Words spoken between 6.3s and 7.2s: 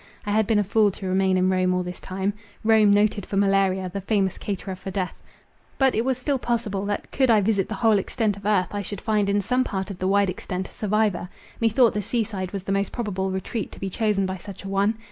possible, that,